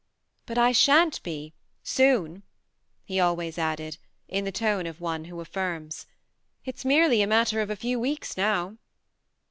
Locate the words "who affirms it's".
5.25-6.83